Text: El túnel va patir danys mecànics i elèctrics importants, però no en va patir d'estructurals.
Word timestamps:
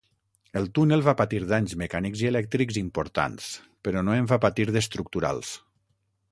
El 0.61 0.63
túnel 0.77 1.03
va 1.07 1.13
patir 1.19 1.41
danys 1.51 1.75
mecànics 1.81 2.23
i 2.25 2.29
elèctrics 2.31 2.81
importants, 2.83 3.53
però 3.89 4.05
no 4.09 4.19
en 4.23 4.33
va 4.35 4.43
patir 4.47 4.69
d'estructurals. 4.77 5.57